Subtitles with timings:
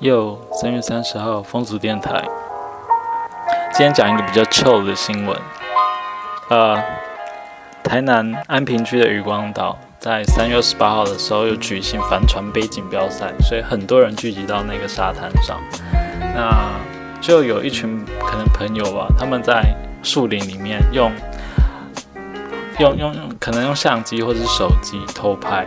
[0.00, 2.22] 又三月三十号，风俗电台。
[3.72, 5.36] 今天讲一个比较臭的新闻。
[6.50, 6.80] 呃，
[7.82, 15.58] 台南安平区的渔光岛在三月十八号的时候有举行帆船杯锦标赛，所以很多人聚集到那个沙滩上。
[16.32, 16.80] 那
[17.20, 19.74] 就有一群可能朋友吧，他们在
[20.04, 21.10] 树林里面用
[22.78, 25.66] 用用用，可能用相机或者是手机偷拍，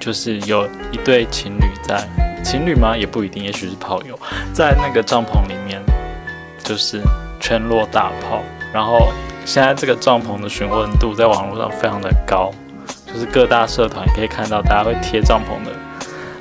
[0.00, 2.08] 就是有一对情侣在。
[2.46, 2.96] 情侣吗？
[2.96, 4.16] 也不一定，也许是炮友，
[4.52, 5.82] 在那个帐篷里面，
[6.62, 7.00] 就是
[7.40, 8.40] 全落大炮。
[8.72, 9.12] 然后
[9.44, 12.52] 现在这个帐篷的询问度在网络上非常的高，
[13.12, 15.72] 就是各大社团可以看到大家会贴帐篷的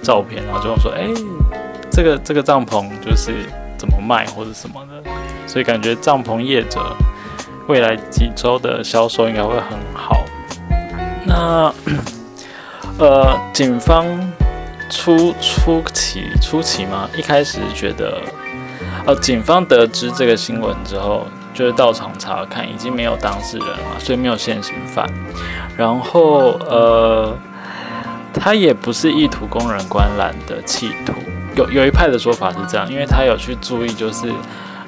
[0.04, 1.08] 照片，然后就会说：“哎，
[1.90, 3.34] 这个这个帐篷就是
[3.76, 5.10] 怎么卖或者什么的。”
[5.48, 6.80] 所以感觉帐篷业者
[7.68, 10.24] 未来几周的销售应该会很好。
[11.26, 11.74] 那
[13.00, 14.06] 呃，警方。
[14.90, 18.22] 初初期初期吗，一开始觉得，
[19.06, 25.08] 哦，警方得知这个新闻之后，就是到场查看，已经没有当事人了，所以没有现行犯。
[25.76, 27.38] 然后，呃，
[28.34, 31.14] 他也不是意图供人观览的企图。
[31.56, 34.30] 有有一派的说法是这样，因为他有去注意，就是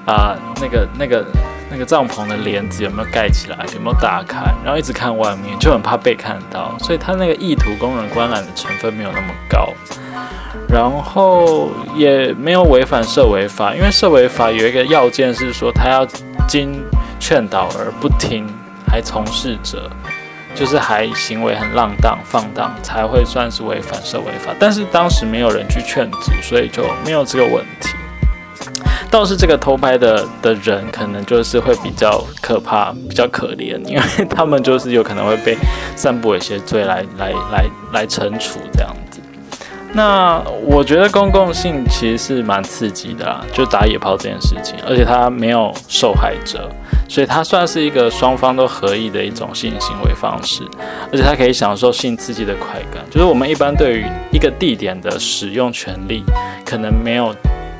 [0.05, 1.25] 啊，那个那个。
[1.69, 3.57] 那个帐篷的帘子有没有盖起来？
[3.73, 4.41] 有没有打开？
[4.63, 9.73] 然后一直看外面，就很怕被看到，所以他那个意图供人观览的成分没有那么高，
[10.69, 16.07] 然后也没有违反社违法，因为社违法有一个要件是说他要
[16.47, 16.81] 经
[17.19, 18.47] 劝导而不听，
[18.89, 19.89] 还从事者，
[20.55, 24.53] 就是还行为很浪荡放荡，才会算是违反社违法。
[24.57, 27.89] 但是当时没有人去劝阻，所以就没有这个问题。
[29.09, 35.57] 倒是这个偷拍的的人，可能就是会比较可怕、比较可怜，因为 他们就是有可能会被
[35.95, 39.19] 散布一些罪来来来来惩处这样子。
[39.93, 46.69] 那我觉得公共性其实是蛮刺激的啦，就打野炮这件事情，而且他没有受害者，
[47.07, 50.61] 所以他算是一个双方都合意的一种性行为方式，
[51.11, 53.03] 而且他可以享受性刺激的快感。
[53.09, 56.21] 就是我们一般对于一个地点的使用权利，
[56.65, 57.33] 可能没有。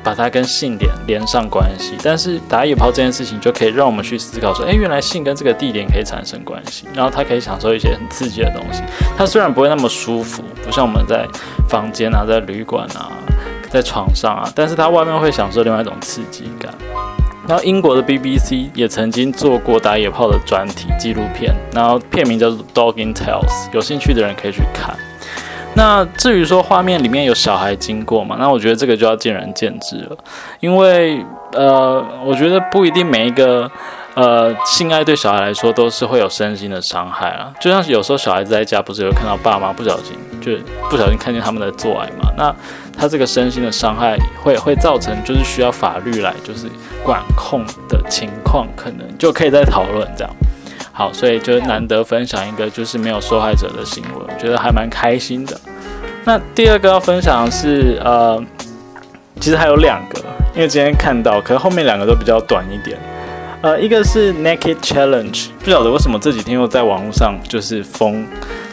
[0.08, 8.82] 把它跟性连连上关系，但是打野炮这件事情就可以让我们去思考说，诶，原来性跟这个地点可以产生关系，然后他可以享受一些很刺激的东西。
[9.18, 11.26] 它虽然不会那么舒服，不像我们在
[11.68, 13.12] 房间啊、在旅馆啊、
[13.68, 16.72] 在床上啊，但是它外面会享受另外一种刺激感。
[17.46, 24.96] 然后英国的 BBC 也曾经做过打野炮的专题纪录片，然后片名叫做《Dog in Tales》，有兴趣的人可以去看。
[25.78, 28.34] 那至于说画面里面有小孩经过嘛？
[28.36, 30.16] 那我觉得这个就要见仁见智了，
[30.58, 33.70] 因为呃，我觉得不一定每一个
[34.14, 37.52] 呃性爱对小孩来说都是会有身心的伤害啊。
[37.60, 40.50] 就像是有时候小孩子在家不是有看到爸妈不小心就
[40.90, 42.32] 不小心看见他们在做爱嘛？
[42.36, 42.52] 那
[42.98, 46.66] 他这个身心的伤害会会造成就是需要法律来就是
[47.04, 50.34] 管控的情况，可能就可以再讨论这样。
[50.98, 55.56] 好，所以就难得分享一个就是没有受害者的新闻，我觉得还蛮开心的。
[56.24, 58.44] 那第二个要分享的是，呃，
[59.38, 60.18] 其实还有两个，
[60.56, 62.98] 因为今天看到，可能后面两个都比较短一点。
[63.62, 68.26] 呃，一个是 Naked Challenge，不晓得为什么这几天又在网络上就是疯，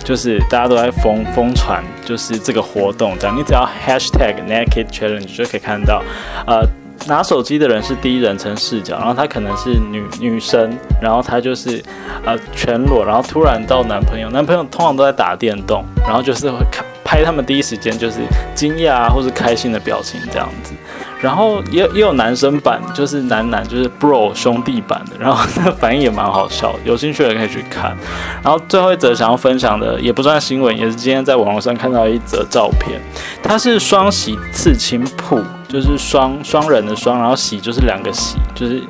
[0.04, 6.02] 就是大家都在疯疯传，就是这个活动这样，你只要 Hashtag Naked Challenge 就可以看到，
[6.48, 6.68] 呃。
[7.08, 11.84] 拿手机的人是第一人称视角，然后她可能是女女生，然后她就是
[12.26, 18.22] 呃全裸，然后突然到男朋友，男朋友通常都在打电动，然后就是会看拍他们第一时间就是
[18.56, 20.74] 惊讶啊或是开心的表情这样子，
[21.22, 27.96] 然后也也有男生版，就是男男就是 bro 兄弟版的，然后那个反应也蛮好笑，有兴趣的可以去看。
[28.44, 33.00] 然后最后一则想要分享的也不算新闻，也是今天在网络上看到一则照片，
[33.44, 35.40] 它是双喜刺青铺。
[35.68, 38.82] 就是双双人的双，然后喜就是两个喜，就是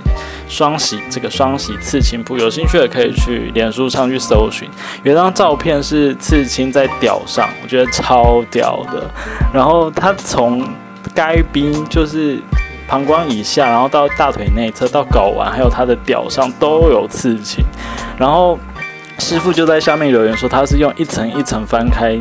[0.47, 4.69] 双喜这个双喜刺青铺，有兴趣的可以去脸书上去搜寻。
[5.03, 9.09] 有一张照片是刺青在屌上，我觉得超屌的。
[9.53, 10.67] 然后他从
[11.13, 12.39] 该兵就是
[12.87, 17.63] 膀胱以下，然后到大腿内侧到睾丸，还有他的屌上都有刺青。
[18.17, 18.59] 然后
[19.17, 22.19] 师傅就在下面留言说，他是用一层一层翻开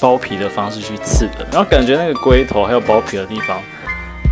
[0.00, 3.58] 包皮的方式去刺的，然后感觉那个龟头还有包皮的地方。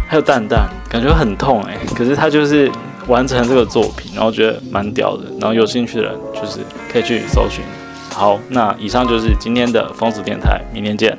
[0.06, 2.70] 还有蛋蛋，感觉很痛哎，可是他就是
[3.06, 6.60] 完成这个作品，然后觉得蛮屌的，然后有兴趣的人就是
[6.92, 7.64] 可以去搜寻。
[8.10, 11.18] 好，那以上就是今天的疯子电台，明天见。